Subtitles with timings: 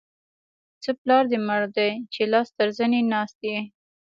[0.83, 3.59] څه پلار دې مړ دی؛ چې لاس تر زنې ناست يې.